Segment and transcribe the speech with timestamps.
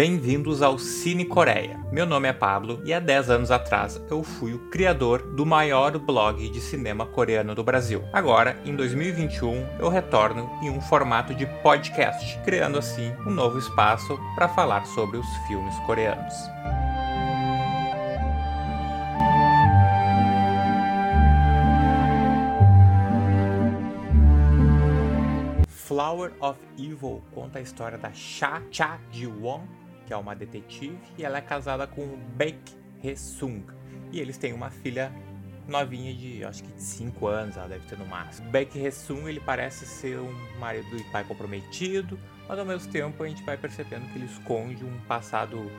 [0.00, 1.78] bem-vindos ao Cine Coreia.
[1.92, 5.98] Meu nome é Pablo e há 10 anos atrás eu fui o criador do maior
[5.98, 8.02] blog de cinema coreano do Brasil.
[8.10, 14.18] Agora, em 2021, eu retorno em um formato de podcast, criando assim um novo espaço
[14.34, 16.34] para falar sobre os filmes coreanos.
[25.90, 29.62] Flower of Evil conta a história da Cha Cha Ji-won,
[30.10, 32.58] que é uma detetive, e ela é casada com o Baek
[33.00, 33.64] Hee-sung.
[34.10, 35.12] E eles têm uma filha
[35.68, 38.50] novinha de, acho que de 5 anos, ela deve ter no máximo.
[38.50, 42.18] Baek Hee-sung, ele parece ser um marido e pai comprometido,
[42.48, 45.70] mas ao mesmo tempo a gente vai percebendo que ele esconde um passado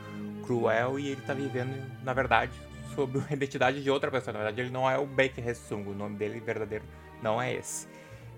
[0.46, 2.52] cruel e ele tá vivendo, na verdade,
[2.94, 4.32] sob a identidade de outra pessoa.
[4.32, 6.86] Na verdade, ele não é o Baek Hee-sung, o nome dele verdadeiro
[7.22, 7.86] não é esse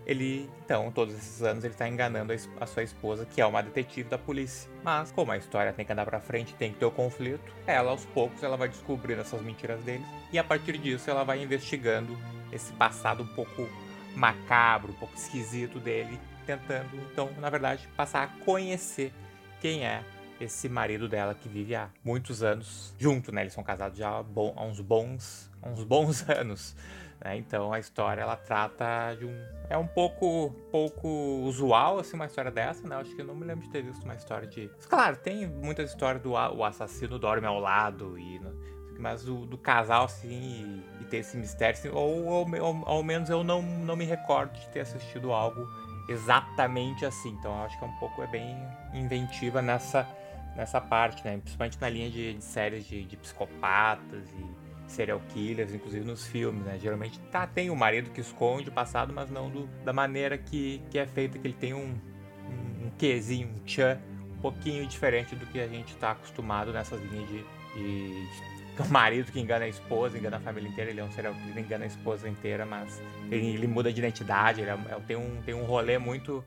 [0.06, 4.08] ele, então, todos esses anos ele está enganando a, sua esposa, que é uma detetive
[4.08, 4.70] da polícia.
[4.82, 7.90] Mas, como a história tem que andar para frente, tem que ter o conflito, ela
[7.90, 12.16] aos poucos ela vai descobrindo essas mentiras deles e a partir disso ela vai investigando
[12.52, 13.68] esse passado um pouco
[14.14, 19.12] macabro, um pouco esquisito dele, tentando, então, na verdade, passar a conhecer
[19.60, 20.04] quem é
[20.40, 23.42] esse marido dela que vive há muitos anos junto, né?
[23.42, 26.76] Eles são casados já há, há uns bons, há uns bons anos.
[27.24, 27.38] Né?
[27.38, 29.34] Então a história ela trata de um.
[29.70, 31.08] É um pouco, pouco
[31.42, 32.96] usual assim, uma história dessa, né?
[32.96, 34.70] Acho que eu não me lembro de ter visto uma história de.
[34.90, 38.38] Claro, tem muitas histórias do o assassino dorme ao lado e.
[38.96, 42.46] Mas do, do casal, assim, e, e, ter esse mistério, assim, ou, ou,
[42.86, 45.66] ao menos eu não, não me recordo de ter assistido algo
[46.08, 47.30] exatamente assim.
[47.30, 48.56] Então eu acho que é um pouco é bem
[48.92, 50.06] inventiva nessa,
[50.54, 51.38] nessa parte, né?
[51.38, 56.64] Principalmente na linha de, de séries de, de psicopatas e serial killers, inclusive nos filmes,
[56.64, 56.78] né?
[56.78, 60.82] Geralmente tá, tem o marido que esconde o passado, mas não do, da maneira que,
[60.90, 61.94] que é feita, que ele tem um,
[62.48, 63.98] um, um quezinho, um tchan,
[64.36, 68.26] um pouquinho diferente do que a gente tá acostumado nessas linhas de, de,
[68.76, 71.34] de o marido que engana a esposa, engana a família inteira, ele é um serial
[71.34, 75.16] killer, engana a esposa inteira, mas ele, ele muda de identidade, ele é, é, tem,
[75.16, 76.44] um, tem um rolê muito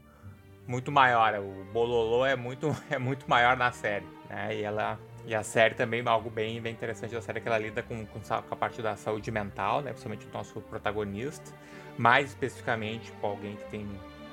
[0.68, 4.54] muito maior, o bololô é muito, é muito maior na série, né?
[4.54, 7.58] E ela e a série também, algo bem, bem interessante da série, é que ela
[7.58, 9.90] lida com, com, a parte da saúde mental, né?
[9.90, 11.52] Principalmente o nosso protagonista.
[11.98, 13.86] Mais especificamente com alguém que tem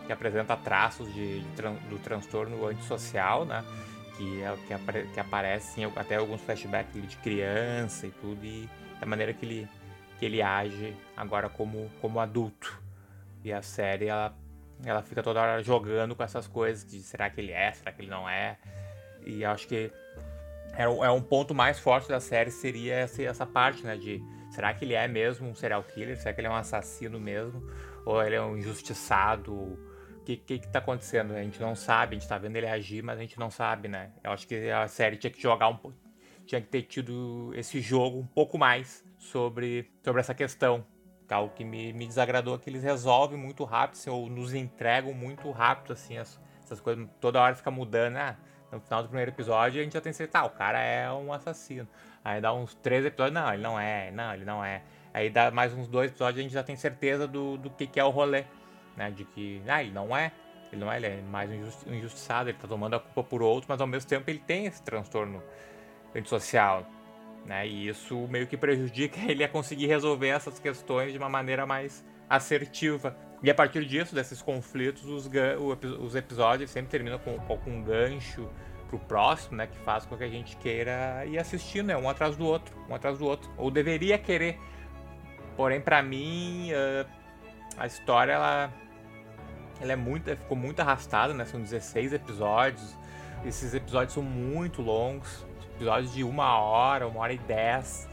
[0.07, 3.65] que apresenta traços de, de do transtorno antissocial, né?
[4.17, 8.69] Que é que, apare, que aparece em, até alguns flashbacks de criança e tudo, e
[9.01, 9.69] da maneira que ele,
[10.21, 12.81] que ele age agora como, como adulto.
[13.43, 14.33] E a série, ela,
[14.85, 18.01] ela fica toda hora jogando com essas coisas de será que ele é, será que
[18.01, 18.57] ele não é.
[19.27, 19.91] E acho que
[20.77, 23.97] é, é um ponto mais forte da série seria essa, essa parte, né?
[23.97, 26.17] De será que ele é mesmo um serial killer?
[26.17, 27.63] Será que ele é um assassino mesmo?
[28.05, 29.53] Ou ele é um injustiçado?
[29.55, 31.35] O que, que, que tá acontecendo?
[31.35, 33.89] A gente não sabe, a gente tá vendo ele agir, mas a gente não sabe,
[33.89, 34.13] né?
[34.23, 35.97] Eu acho que a série tinha que jogar um pouco.
[36.47, 40.85] Tinha que ter tido esse jogo um pouco mais sobre, sobre essa questão.
[41.31, 45.13] Algo que me, me desagradou é que eles resolvem muito rápido, assim, ou nos entregam
[45.13, 47.09] muito rápido, assim, as, essas coisas.
[47.19, 48.37] Toda hora fica mudando, né?
[48.75, 51.33] No final do primeiro episódio, a gente já tem certeza, tá, o cara é um
[51.33, 51.89] assassino.
[52.25, 54.83] Aí dá uns três episódios, não, ele não é, não, ele não é.
[55.13, 58.01] Aí dá mais uns dois episódios, a gente já tem certeza do, do que, que
[58.01, 58.45] é o rolê,
[58.97, 59.11] né?
[59.11, 60.33] De que, ah, ele não é,
[60.73, 63.67] ele não é, ele é mais um injustiçado, ele tá tomando a culpa por outro,
[63.69, 65.43] mas ao mesmo tempo ele tem esse transtorno
[66.15, 66.85] antissocial,
[67.45, 67.67] né?
[67.67, 72.05] E isso meio que prejudica ele a conseguir resolver essas questões de uma maneira mais
[72.29, 73.17] assertiva.
[73.43, 75.31] E a partir disso, desses conflitos, os,
[76.01, 78.49] os episódios sempre terminam com, com um gancho
[78.89, 79.67] pro próximo, né?
[79.67, 81.97] Que faz com que a gente queira ir assistindo, né?
[81.97, 83.51] Um atrás do outro, um atrás do outro.
[83.57, 84.59] Ou deveria querer.
[85.57, 87.09] Porém, para mim, uh,
[87.77, 88.73] a história, ela,
[89.81, 91.45] ela é muito, ficou muito arrastada, né?
[91.45, 92.97] São 16 episódios.
[93.45, 95.47] Esses episódios são muito longos.
[95.77, 98.09] Episódios de uma hora, uma hora e dez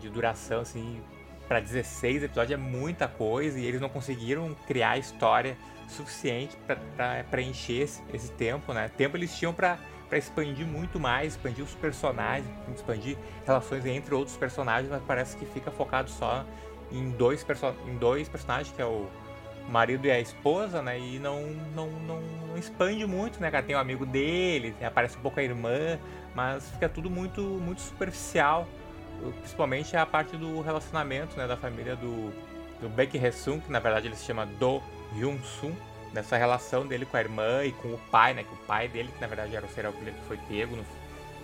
[0.00, 1.02] de duração, assim
[1.50, 5.56] para 16 episódios é muita coisa e eles não conseguiram criar história
[5.88, 6.56] suficiente
[6.96, 8.88] para preencher esse, esse, tempo, né?
[8.96, 9.76] Tempo eles tinham para
[10.12, 15.72] expandir muito mais, expandir os personagens, expandir relações entre outros personagens, mas parece que fica
[15.72, 16.46] focado só
[16.92, 19.08] em dois, perso em dois personagens, que é o
[19.68, 21.00] marido e a esposa, né?
[21.00, 23.64] E não, não, não, não expande muito, né, cara?
[23.64, 25.98] Tem o um amigo dele, aparece um pouco a irmã,
[26.32, 28.68] mas fica tudo muito, muito superficial
[29.40, 32.30] principalmente a parte do relacionamento né, da família do,
[32.80, 34.82] do Baek Hee-sung, que na verdade ele se chama Do
[35.14, 35.76] Hyun-sung,
[36.12, 39.10] dessa relação dele com a irmã e com o pai, né, que o pai dele,
[39.12, 40.84] que na verdade era o serial killer que foi pego no,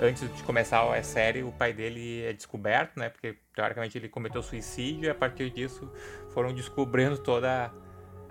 [0.00, 4.43] antes de começar a série, o pai dele é descoberto, né, porque teoricamente ele cometeu
[4.43, 5.90] suicídio e a partir disso
[6.32, 7.72] foram descobrindo toda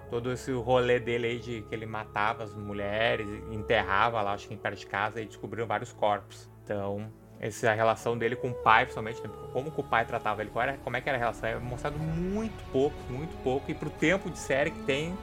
[0.09, 4.53] todo esse rolê dele aí de que ele matava as mulheres, enterrava lá, acho que
[4.53, 6.47] em perto de casa e descobriram vários corpos.
[6.63, 9.29] Então, essa relação dele com o pai, principalmente, né?
[9.51, 12.63] como o pai tratava ele, era, como é que era a relação, é mostrado muito
[12.71, 15.17] pouco, muito pouco, e pro tempo de série que tem,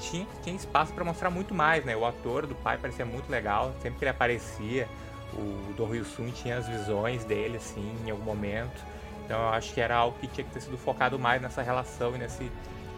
[0.00, 1.96] tinha, tinha espaço para mostrar muito mais, né?
[1.96, 4.88] O ator do pai parecia muito legal, sempre que ele aparecia,
[5.32, 8.84] o Do Ryu Sun tinha as visões dele, assim, em algum momento.
[9.24, 12.14] Então eu acho que era algo que tinha que ter sido focado mais nessa relação
[12.14, 12.50] e nesse,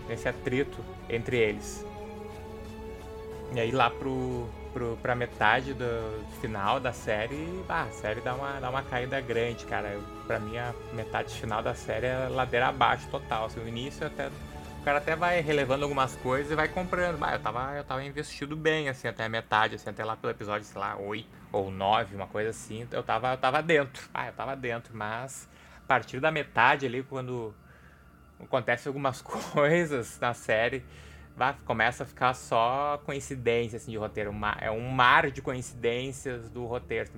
[0.09, 0.79] nesse atrito
[1.09, 1.85] entre eles.
[3.55, 5.85] E aí lá pro, pro, pra metade do
[6.41, 9.89] final da série, a série dá uma, dá uma caída grande, cara.
[9.89, 13.47] Eu, pra mim a metade final da série é ladeira abaixo total.
[13.47, 17.23] Assim, o início até o cara até vai relevando algumas coisas e vai comprando.
[17.23, 20.65] Eu tava, eu tava investido bem, assim, até a metade, assim, até lá pelo episódio,
[20.65, 22.87] sei lá, 8 ou 9, uma coisa assim.
[22.91, 24.09] Eu tava, eu tava dentro.
[24.15, 27.55] Ah, eu tava dentro, mas a partir da metade ali, quando
[28.41, 30.85] acontece algumas coisas na série,
[31.65, 34.35] começa a ficar só coincidência assim, de roteiro.
[34.61, 37.11] É um mar de coincidências do roteiro.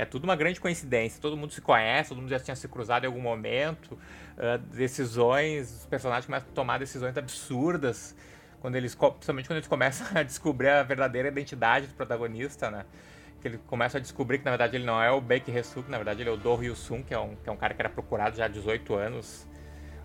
[0.00, 1.20] É tudo uma grande coincidência.
[1.20, 3.98] Todo mundo se conhece, todo mundo já tinha se cruzado em algum momento.
[4.38, 8.16] Uh, decisões, os personagens começam a tomar decisões absurdas.
[8.60, 12.86] Quando eles, principalmente quando eles começam a descobrir a verdadeira identidade do protagonista, né?
[13.42, 15.90] Que ele começa a descobrir que na verdade ele não é o Baek Hesu, que
[15.90, 17.82] na verdade ele é o Do Ryu-sun, que, é um, que é um cara que
[17.82, 19.46] era procurado já há 18 anos.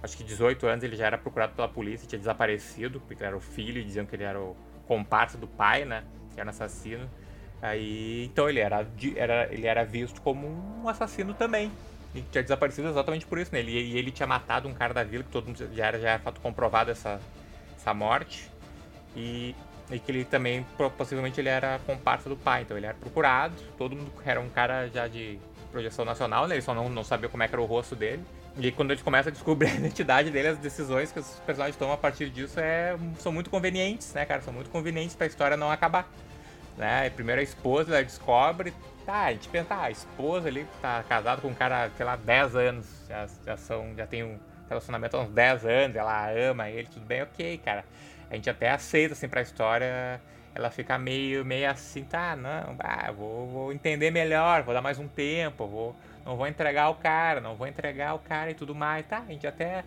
[0.04, 3.38] Acho que 18 anos ele já era procurado pela polícia, tinha desaparecido, porque ele era
[3.38, 4.56] o filho e diziam que ele era o
[4.88, 6.04] comparsa do pai, né?
[6.34, 7.10] Que era um assassino.
[7.62, 11.72] Aí, então ele era, era, ele era visto como um assassino também.
[12.14, 13.60] E tinha desaparecido exatamente por isso, né?
[13.60, 16.10] Ele, e ele tinha matado um cara da vila, que todo mundo já era, já
[16.12, 17.20] era fato comprovado essa,
[17.76, 18.50] essa morte.
[19.16, 19.56] E,
[19.92, 20.66] e que ele também,
[20.98, 22.62] possivelmente, ele era comparsa do pai.
[22.62, 25.40] Então ele era procurado, todo mundo era um cara já de
[25.72, 26.56] projeção nacional, né?
[26.56, 28.24] Ele só não, não sabia como é que era o rosto dele.
[28.58, 31.76] E quando a gente começa a descobrir a identidade dele, as decisões que os personagens
[31.76, 34.42] tomam a partir disso é, são muito convenientes, né, cara?
[34.42, 36.10] São muito convenientes para a história não acabar.
[36.78, 37.10] Né?
[37.10, 38.74] Primeiro a esposa ela descobre,
[39.06, 42.16] tá, a gente pensa, tá, a esposa ali tá casada com um cara, sei lá,
[42.16, 44.38] 10 anos, já, já, são, já tem um
[44.68, 47.86] relacionamento há uns 10 anos, ela ama ele, tudo bem, ok, cara.
[48.30, 50.20] A gente até aceita, assim, pra história,
[50.54, 55.00] ela fica meio, meio assim, tá, não, ah, vou, vou entender melhor, vou dar mais
[55.00, 58.74] um tempo, vou, não vou entregar o cara, não vou entregar o cara e tudo
[58.74, 59.84] mais, tá, a gente até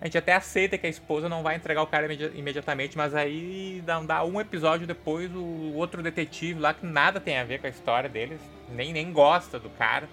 [0.00, 3.82] a gente até aceita que a esposa não vai entregar o cara imediatamente, mas aí
[3.84, 7.66] dá, dá, um episódio depois o outro detetive lá que nada tem a ver com
[7.66, 10.08] a história deles, nem, nem gosta do cara,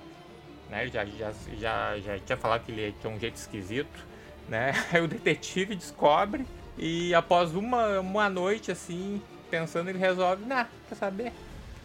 [0.72, 0.88] né?
[0.88, 4.06] Já, já, já, já tinha falado que ele tinha um jeito esquisito,
[4.50, 4.74] né?
[4.92, 6.48] Aí o detetive descobre
[6.78, 9.22] e após uma, uma noite assim,
[9.52, 11.32] pensando, ele resolve, nah, quer saber?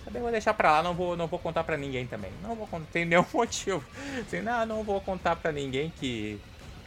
[0.05, 0.21] Saber?
[0.21, 2.31] Vou deixar pra lá, não vou, não vou contar pra ninguém também.
[2.43, 3.85] Não vou contar, tem nenhum motivo.
[4.21, 6.41] Assim, não, não vou contar pra ninguém que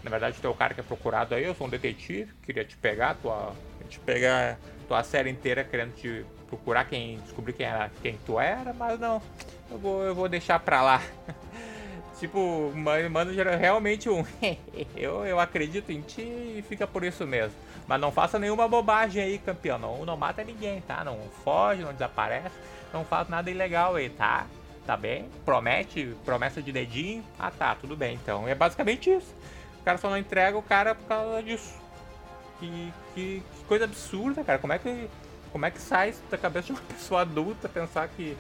[0.04, 2.65] na verdade, tu é o cara que é procurado aí, eu sou um detetive, queria
[2.65, 3.54] te pegar, tua,
[3.88, 8.74] te pegar tua série inteira querendo te procurar quem descobrir quem era quem tu era,
[8.74, 9.21] mas não,
[9.71, 11.01] eu vou, eu vou deixar pra lá.
[12.19, 14.25] tipo, mano, realmente um
[14.95, 17.56] eu, eu acredito em ti e fica por isso mesmo.
[17.88, 19.77] Mas não faça nenhuma bobagem aí, campeão.
[19.77, 21.04] Não, não mata ninguém, tá?
[21.04, 22.56] Não foge, não desaparece,
[22.94, 24.45] não faz nada ilegal aí, tá?
[24.86, 25.30] Tá bem?
[25.44, 27.24] Promete, promessa de dedinho.
[27.40, 28.48] Ah tá, tudo bem então.
[28.48, 29.34] É basicamente isso.
[29.81, 31.74] O cara só não entrega o cara por causa disso.
[32.60, 34.60] Que, que, que, coisa absurda, cara.
[34.60, 35.10] Como é que,
[35.51, 38.38] como é que sai da cabeça de uma pessoa adulta pensar que,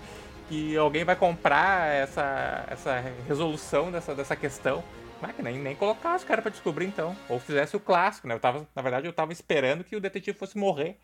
[0.47, 4.83] que alguém vai comprar essa, essa resolução dessa, dessa questão?
[5.19, 7.15] Como é que nem, nem colocasse o cara pra descobrir então?
[7.29, 8.35] Ou fizesse o clássico, né?
[8.35, 10.97] Eu tava, na verdade, eu tava esperando que o detetive fosse morrer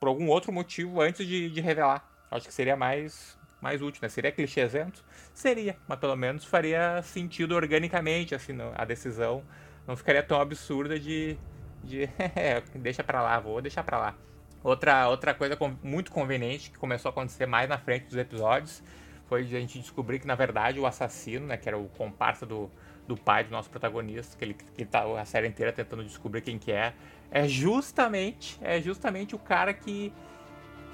[0.00, 2.02] por algum outro motivo antes de, de revelar.
[2.30, 4.08] Acho que seria mais, mais útil, né?
[4.08, 5.04] Seria clichêzento?
[5.32, 9.42] Seria, mas pelo menos faria sentido organicamente, assim, a decisão
[9.86, 11.38] não ficaria tão absurda de.
[11.82, 12.02] de
[12.36, 14.14] é, deixa pra lá, vou deixar pra lá.
[14.62, 18.82] Outra, outra coisa muito conveniente que começou a acontecer mais na frente dos episódios
[19.28, 22.70] foi a gente descobrir que, na verdade, o assassino, né, que era o comparsa do,
[23.06, 26.58] do pai do nosso protagonista, que ele, que tá a série inteira tentando descobrir quem
[26.58, 26.94] que é,
[27.30, 30.12] é justamente, é justamente o cara que,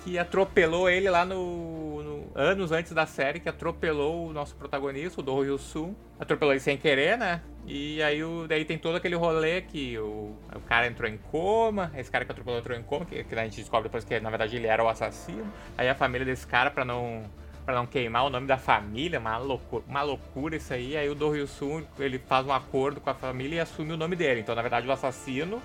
[0.04, 5.20] que atropelou ele lá no, no, anos antes da série, que atropelou o nosso protagonista,
[5.20, 5.94] o Do Ryu-sun.
[6.20, 7.40] Atropelou ele sem querer, né?
[7.66, 11.90] E aí o, daí tem todo aquele rolê que o, o cara entrou em coma,
[11.96, 14.28] esse cara que atropelou entrou em coma, que, que a gente descobre depois que na
[14.28, 15.50] verdade ele era o assassino.
[15.76, 17.25] Aí a família desse cara, pra não
[17.64, 20.99] para não queimar o nome da família, uma loucura, uma loucura isso aí.
[20.99, 24.14] Aí o Do Ryu-sun, ele faz um acordo com a família e assume o nome
[24.14, 24.40] dele.
[24.40, 25.62] Então, na verdade, o assassino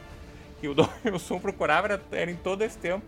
[0.61, 3.05] que o Do Ryu-sun procurava era, era, em todo esse tempo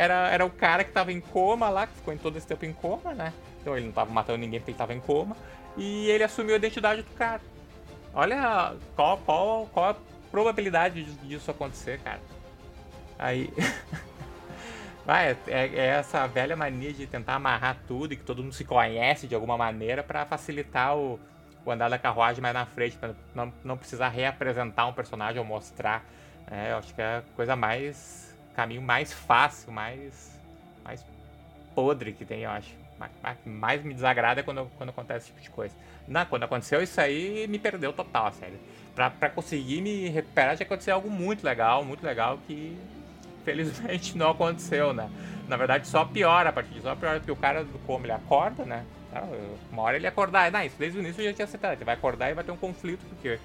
[0.00, 2.64] era, era o cara que tava em coma lá, que ficou em todo esse tempo
[2.64, 3.34] em coma, né?
[3.60, 5.36] Então ele não tava matando ninguém porque ele tava em coma.
[5.76, 7.42] E ele assumiu a identidade do cara.
[8.14, 9.96] Olha qual, qual, qual a
[10.30, 12.20] probabilidade disso acontecer, cara.
[13.18, 13.52] Aí.
[15.08, 18.64] É, é, é, essa velha mania de tentar amarrar tudo e que todo mundo se
[18.64, 21.18] conhece de alguma maneira para facilitar o,
[21.64, 25.44] o, andar da carruagem mais na frente, pra não, não precisar reapresentar um personagem ou
[25.44, 26.04] mostrar.
[26.48, 28.29] É, eu acho que é a coisa mais.
[28.54, 30.38] Caminho mais fácil, mais.
[30.84, 31.04] mais
[31.74, 32.70] podre que tem, eu acho.
[32.98, 35.74] Mais, mais me desagrada é quando, quando acontece esse tipo de coisa.
[36.06, 38.58] Não, quando aconteceu isso aí, me perdeu total, sério.
[38.94, 42.76] Pra, pra conseguir me recuperar, tinha que acontecer algo muito legal, muito legal que
[43.44, 45.10] felizmente não aconteceu, né?
[45.48, 48.12] Na verdade, só piora a partir disso, só piora porque o cara do como ele
[48.12, 48.84] acorda, né?
[49.12, 49.24] Tá,
[49.72, 51.94] uma hora ele acordar, não, isso desde o início eu já tinha acertado, ele vai
[51.94, 53.40] acordar e vai ter um conflito, porque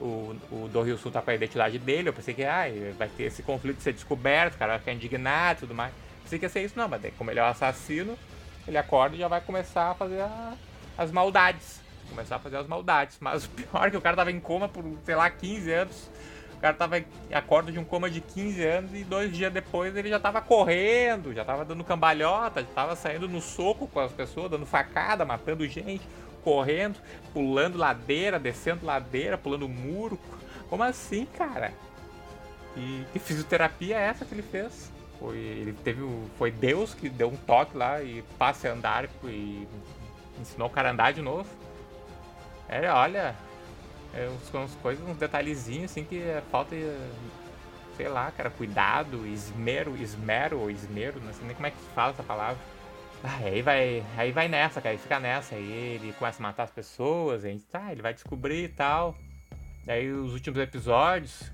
[0.00, 2.64] o, o Do Rio Sul tá com a identidade dele, eu pensei que ah,
[2.98, 5.92] vai ter esse conflito de ser descoberto, o cara vai ficar indignado e tudo mais.
[6.22, 8.18] Pensei que ia ser isso, não, mas como ele é um assassino,
[8.66, 10.54] ele acorda e já vai começar a fazer a,
[10.96, 11.80] as maldades.
[12.08, 13.18] Começar a fazer as maldades.
[13.20, 16.10] Mas o pior é que o cara tava em coma por, sei lá, 15 anos
[16.60, 17.02] o cara tava
[17.32, 21.32] acorda de um coma de 15 anos e dois dias depois ele já tava correndo,
[21.32, 25.66] já tava dando cambalhota, já tava saindo no soco com as pessoas, dando facada, matando
[25.66, 26.02] gente,
[26.42, 26.98] correndo,
[27.32, 30.18] pulando ladeira, descendo ladeira, pulando muro.
[30.68, 31.72] Como assim, cara?
[32.76, 34.92] E que fisioterapia é essa que ele fez?
[35.18, 36.00] Foi, ele teve,
[36.38, 39.66] foi Deus que deu um toque lá e passe a andar e
[40.40, 41.48] ensinou o cara a andar de novo.
[42.68, 43.34] É, olha,
[44.14, 46.74] é, uns, uns coisas, uns detalhezinhos assim que falta,
[47.96, 52.12] sei lá, cara, cuidado, esmero, esmero ou esmero, não sei nem como é que fala
[52.12, 52.58] essa palavra.
[53.22, 56.70] Ah, aí vai, aí vai nessa, cara, fica nessa, aí ele começa a matar as
[56.70, 59.14] pessoas, a gente, tá, ele vai descobrir e tal.
[59.84, 61.50] Daí os últimos episódios,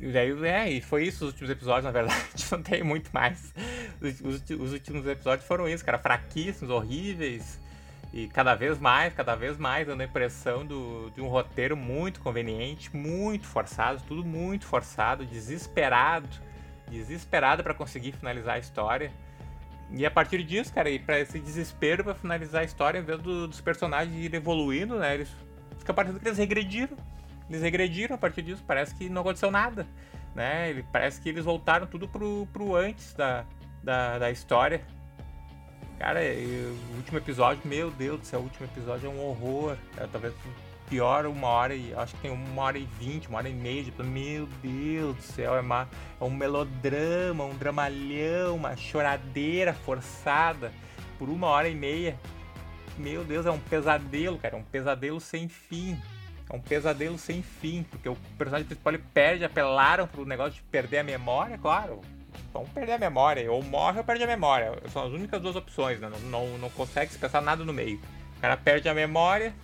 [0.00, 3.52] e daí, é, e foi isso os últimos episódios, na verdade, não tem muito mais.
[4.00, 7.60] Os, os, os últimos episódios foram isso, cara, fraquíssimos, horríveis.
[8.12, 12.20] E cada vez mais, cada vez mais dando a impressão do, de um roteiro muito
[12.20, 16.28] conveniente, muito forçado, tudo muito forçado, desesperado,
[16.88, 19.12] desesperado para conseguir finalizar a história.
[19.90, 23.20] E a partir disso, cara, e para esse desespero para finalizar a história, em vez
[23.20, 25.30] do, dos personagens ir evoluindo, né, eles
[25.78, 26.96] fica parecendo que eles regrediram.
[27.48, 29.86] Eles regrediram a partir disso, parece que não aconteceu nada,
[30.34, 30.68] né?
[30.68, 33.46] Ele, parece que eles voltaram tudo pro, pro antes da,
[33.82, 34.82] da, da história.
[35.98, 39.76] Cara, o último episódio, meu Deus do céu, o último episódio é um horror.
[39.96, 40.34] É, talvez
[40.88, 41.94] pior uma hora e.
[41.94, 45.22] Acho que tem uma hora e vinte, uma hora e meia de Meu Deus do
[45.22, 45.88] céu, é, uma,
[46.20, 50.72] é um melodrama, um dramalhão, uma choradeira forçada
[51.18, 52.18] por uma hora e meia.
[52.96, 54.56] Meu Deus, é um pesadelo, cara.
[54.56, 55.96] É um pesadelo sem fim.
[56.50, 57.84] É um pesadelo sem fim.
[57.84, 62.00] Porque o personagem principal ele perde, apelaram pro negócio de perder a memória, claro
[62.52, 63.50] vão perder a memória.
[63.50, 64.72] Ou morre ou perde a memória.
[64.92, 66.08] São as únicas duas opções, né?
[66.08, 68.00] Não, não, não consegue se pensar nada no meio.
[68.36, 69.54] O cara perde a memória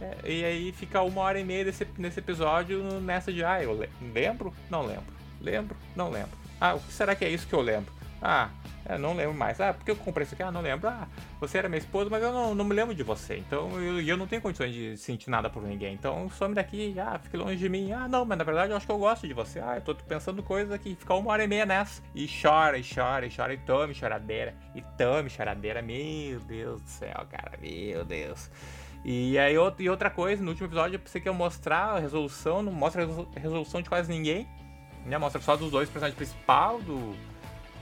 [0.00, 3.78] é, e aí fica uma hora e meia desse, nesse episódio nessa de ah, eu
[4.12, 4.52] lembro?
[4.70, 5.14] Não lembro.
[5.40, 5.76] Lembro?
[5.94, 6.36] Não lembro.
[6.60, 7.92] Ah, o que será que é isso que eu lembro?
[8.20, 8.48] Ah,
[8.88, 9.60] eu não lembro mais.
[9.60, 10.42] Ah, porque eu comprei isso aqui?
[10.42, 10.88] Ah, não lembro.
[10.88, 11.06] Ah,
[11.40, 13.36] você era minha esposa, mas eu não, não me lembro de você.
[13.36, 15.94] Então eu, eu não tenho condições de sentir nada por ninguém.
[15.94, 17.92] Então some daqui, ah, fique longe de mim.
[17.92, 19.60] Ah, não, mas na verdade eu acho que eu gosto de você.
[19.60, 20.94] Ah, eu tô pensando coisas aqui.
[20.94, 22.02] Fica uma hora e meia nessa.
[22.14, 24.54] E chora, e chora, e chora, e tome choradeira.
[24.74, 25.82] E tome choradeira.
[25.82, 27.58] Meu Deus do céu, cara.
[27.60, 28.50] Meu Deus.
[29.08, 32.72] E aí e outra coisa, no último episódio eu pensei que mostrar a resolução, não
[32.72, 34.48] mostra a resolução de quase ninguém.
[35.04, 35.16] Né?
[35.16, 37.14] Mostra só dos dois personagens principais, do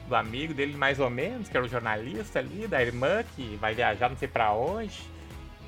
[0.07, 3.75] do amigo dele, mais ou menos, que era o jornalista ali, da irmã que vai
[3.75, 5.01] viajar não sei pra onde.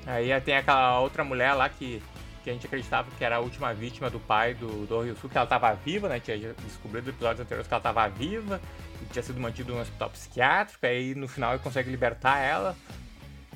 [0.05, 2.01] Aí tem aquela outra mulher lá que,
[2.43, 5.35] que a gente acreditava que era a última vítima do pai do, do Ryusu, que
[5.35, 6.19] ela tava viva, né?
[6.19, 8.61] Tinha descobrido no episódios anteriores que ela tava viva
[9.01, 10.85] e tinha sido mantida em um hospital psiquiátrico.
[10.85, 12.75] Aí no final ele consegue libertar ela.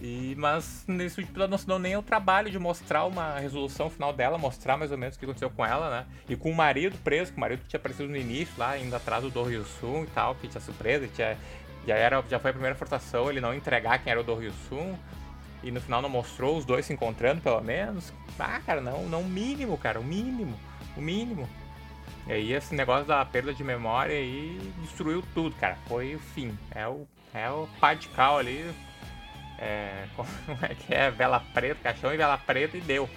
[0.01, 3.88] E, mas nesse último episódio não se deu nem o trabalho de mostrar uma resolução
[3.88, 6.05] final dela, mostrar mais ou menos o que aconteceu com ela, né?
[6.27, 8.96] E com o marido preso, com o marido que tinha aparecido no início, lá, indo
[8.96, 11.38] atrás do Do Ryusun e tal, que tinha surpresa, tinha,
[11.86, 14.98] já, era, já foi a primeira forçação ele não entregar quem era o Do Ryusun.
[15.63, 18.12] E no final não mostrou os dois se encontrando, pelo menos.
[18.39, 20.60] Ah, cara, não, não, o mínimo, cara, o mínimo,
[20.98, 21.48] o mínimo.
[22.25, 25.77] E aí esse negócio da perda de memória aí destruiu tudo, cara.
[25.88, 26.58] Foi o fim.
[26.72, 27.67] É o, é o
[28.15, 28.74] cal ali,
[29.62, 30.27] é, como
[30.63, 31.12] é que é?
[31.12, 33.08] Vela preta, caixão e vela preta e deu.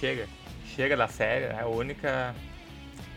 [0.00, 0.26] Chega.
[0.74, 2.34] Chega da série, é a única.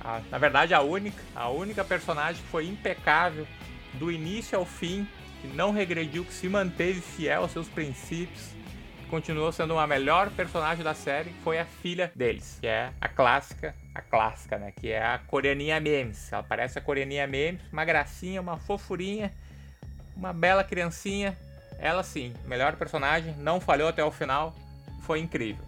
[0.01, 3.47] A, na verdade, a única, a única personagem que foi impecável
[3.93, 5.07] do início ao fim,
[5.41, 8.49] que não regrediu, que se manteve fiel aos seus princípios,
[9.09, 13.75] continuou sendo a melhor personagem da série, foi a filha deles, que é a clássica,
[13.93, 14.73] a clássica, né?
[14.75, 16.33] Que é a coreaninha Memes.
[16.33, 19.31] Ela parece a coreaninha Memes, uma gracinha, uma fofurinha,
[20.17, 21.37] uma bela criancinha,
[21.77, 24.53] ela sim, melhor personagem, não falhou até o final,
[25.01, 25.63] foi incrível.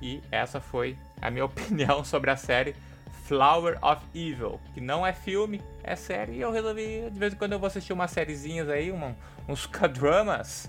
[0.00, 2.74] E essa foi a minha opinião sobre a série
[3.24, 7.36] Flower of Evil, que não é filme, é série, e eu resolvi, de vez em
[7.36, 9.14] quando eu vou assistir umas sériezinhas aí, uma,
[9.48, 10.68] uns K-dramas,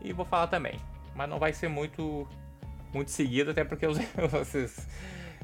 [0.00, 0.78] e vou falar também.
[1.14, 2.28] Mas não vai ser muito,
[2.92, 3.98] muito seguido, até porque os,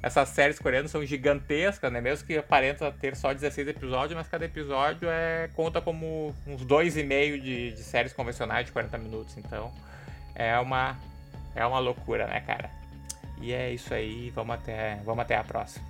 [0.03, 2.01] essas séries coreanas são gigantescas, né?
[2.01, 6.97] Mesmo que aparenta ter só 16 episódios, mas cada episódio é conta como uns dois
[6.97, 9.37] e meio de, de séries convencionais de 40 minutos.
[9.37, 9.73] Então
[10.35, 10.97] é uma,
[11.55, 12.71] é uma loucura, né, cara?
[13.41, 15.87] E é isso aí, vamos até, vamos até a próxima.